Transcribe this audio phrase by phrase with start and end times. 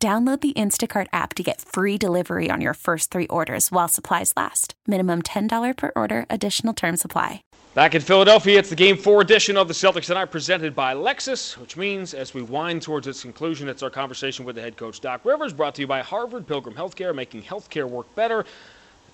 [0.00, 4.32] Download the Instacart app to get free delivery on your first three orders while supplies
[4.36, 4.74] last.
[4.86, 7.42] Minimum $10 per order, additional term supply.
[7.74, 11.58] Back in Philadelphia, it's the Game 4 edition of the Celtics Tonight presented by Lexus,
[11.58, 15.00] which means as we wind towards its conclusion, it's our conversation with the head coach,
[15.00, 18.46] Doc Rivers, brought to you by Harvard Pilgrim Healthcare, making healthcare work better.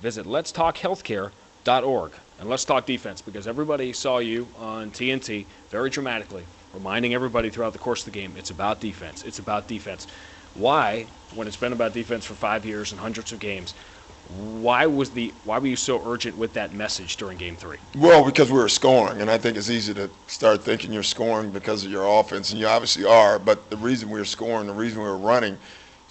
[0.00, 2.12] Visit letstalkhealthcare.org.
[2.40, 7.74] And let's talk defense because everybody saw you on TNT very dramatically, reminding everybody throughout
[7.74, 9.24] the course of the game it's about defense.
[9.24, 10.06] It's about defense
[10.54, 13.74] why, when it's been about defense for five years and hundreds of games,
[14.24, 17.78] why was the why were you so urgent with that message during game three?
[17.96, 21.50] Well, because we were scoring, and I think it's easy to start thinking you're scoring
[21.50, 23.38] because of your offense, and you obviously are.
[23.38, 25.58] But the reason we were scoring, the reason we were running,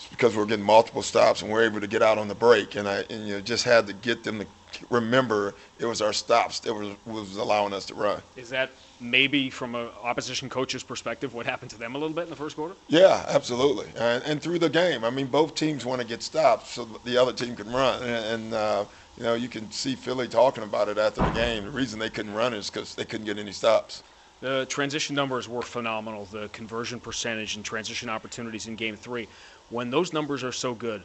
[0.09, 2.35] because we are getting multiple stops and we are able to get out on the
[2.35, 6.13] break, and I and you just had to get them to remember it was our
[6.13, 8.21] stops that was was allowing us to run.
[8.35, 8.69] Is that
[9.01, 12.35] maybe from an opposition coach's perspective what happened to them a little bit in the
[12.35, 12.75] first quarter?
[12.87, 13.87] Yeah, absolutely.
[13.97, 17.17] And, and through the game, I mean, both teams want to get stops so the
[17.17, 18.03] other team can run.
[18.03, 18.85] And, and uh,
[19.17, 21.63] you know, you can see Philly talking about it after the game.
[21.65, 24.03] The reason they couldn't run is because they couldn't get any stops.
[24.41, 26.25] The transition numbers were phenomenal.
[26.25, 29.27] The conversion percentage and transition opportunities in Game Three.
[29.69, 31.03] When those numbers are so good,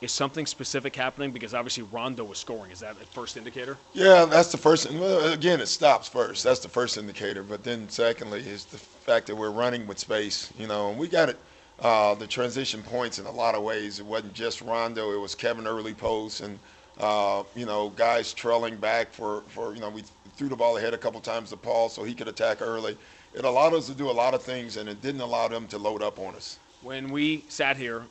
[0.00, 1.32] is something specific happening?
[1.32, 2.70] Because obviously Rondo was scoring.
[2.70, 3.78] Is that the first indicator?
[3.94, 4.90] Yeah, that's the first.
[4.92, 6.44] Well, again, it stops first.
[6.44, 7.42] That's the first indicator.
[7.42, 10.52] But then, secondly, is the fact that we're running with space.
[10.58, 11.38] You know, and we got it.
[11.80, 13.98] Uh, the transition points in a lot of ways.
[13.98, 15.12] It wasn't just Rondo.
[15.12, 16.58] It was Kevin early posts and
[16.98, 20.02] uh, you know guys trailing back for for you know we
[20.36, 22.96] threw the ball ahead a couple times to Paul so he could attack early.
[23.34, 25.78] It allowed us to do a lot of things, and it didn't allow them to
[25.78, 26.58] load up on us.
[26.86, 28.04] When we sat here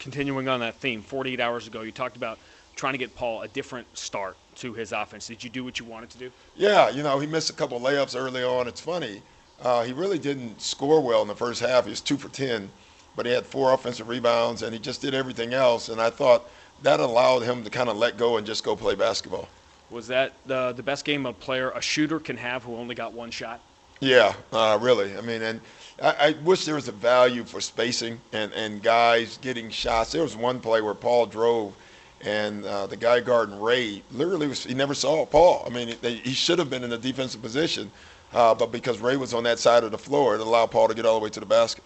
[0.00, 2.36] continuing on that theme, 48 hours ago, you talked about
[2.74, 5.28] trying to get Paul a different start to his offense.
[5.28, 6.32] Did you do what you wanted to do?
[6.56, 8.66] Yeah, you know, he missed a couple layups early on.
[8.66, 9.22] It's funny.
[9.62, 11.84] Uh, he really didn't score well in the first half.
[11.84, 12.68] He was two for 10,
[13.14, 15.88] but he had four offensive rebounds, and he just did everything else.
[15.88, 16.50] And I thought
[16.82, 19.48] that allowed him to kind of let go and just go play basketball.
[19.90, 23.12] Was that the, the best game a player, a shooter, can have who only got
[23.12, 23.60] one shot?
[24.00, 25.16] Yeah, uh, really.
[25.16, 25.60] I mean, and
[26.02, 30.12] I, I, wish there was a value for spacing and, and guys getting shots.
[30.12, 31.74] There was one play where Paul drove,
[32.20, 35.64] and uh, the guy guarding Ray literally was he never saw Paul.
[35.66, 37.90] I mean, they, he should have been in a defensive position,
[38.34, 40.94] uh, but because Ray was on that side of the floor, it allowed Paul to
[40.94, 41.84] get all the way to the basket.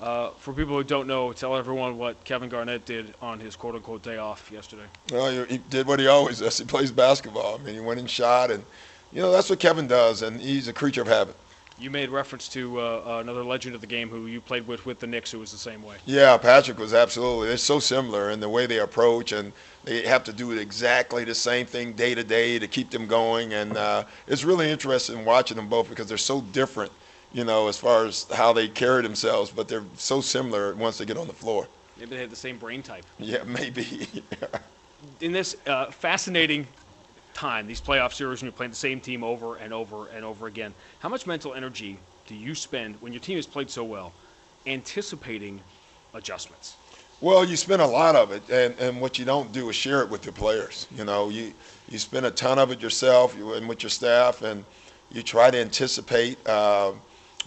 [0.00, 4.02] Uh, for people who don't know, tell everyone what Kevin Garnett did on his quote-unquote
[4.02, 4.82] day off yesterday.
[5.12, 6.58] Well, he did what he always does.
[6.58, 7.54] He plays basketball.
[7.54, 8.64] I mean, he went and shot, and
[9.12, 11.36] you know that's what Kevin does, and he's a creature of habit.
[11.78, 14.86] You made reference to uh, uh, another legend of the game who you played with
[14.86, 15.96] with the Knicks, who was the same way.
[16.06, 17.48] Yeah, Patrick was absolutely.
[17.48, 19.52] They're so similar in the way they approach, and
[19.82, 23.54] they have to do exactly the same thing day to day to keep them going.
[23.54, 26.92] And uh, it's really interesting watching them both because they're so different,
[27.32, 31.04] you know, as far as how they carry themselves, but they're so similar once they
[31.04, 31.66] get on the floor.
[31.98, 33.04] Maybe they have the same brain type.
[33.18, 34.06] Yeah, maybe.
[35.20, 36.68] in this uh, fascinating
[37.34, 40.46] time, these playoff series, when you're playing the same team over and over and over
[40.46, 44.12] again, how much mental energy do you spend when your team has played so well
[44.66, 45.60] anticipating
[46.14, 46.76] adjustments?
[47.20, 50.02] Well, you spend a lot of it, and, and what you don't do is share
[50.02, 50.86] it with your players.
[50.96, 51.54] You know, you
[51.88, 54.64] you spend a ton of it yourself you, and with your staff, and
[55.10, 56.92] you try to anticipate, uh,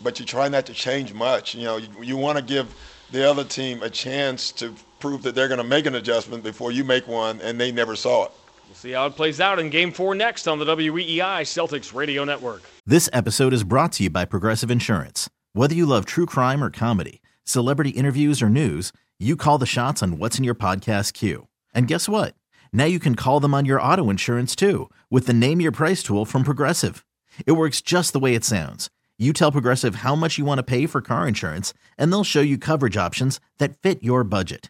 [0.04, 1.54] but you try not to change much.
[1.54, 2.74] You know, you, you want to give
[3.12, 6.72] the other team a chance to prove that they're going to make an adjustment before
[6.72, 8.32] you make one, and they never saw it.
[8.68, 12.26] We'll see how it plays out in Game 4 next on the WEEI Celtics Radio
[12.26, 12.64] Network.
[12.86, 15.30] This episode is brought to you by Progressive Insurance.
[15.54, 20.04] Whether you love true crime or comedy, celebrity interviews or news, you call the shots
[20.04, 21.48] on what's in your podcast queue.
[21.74, 22.36] And guess what?
[22.74, 26.04] Now you can call them on your auto insurance too with the Name Your Price
[26.04, 27.06] tool from Progressive.
[27.46, 28.90] It works just the way it sounds.
[29.18, 32.42] You tell Progressive how much you want to pay for car insurance, and they'll show
[32.42, 34.70] you coverage options that fit your budget.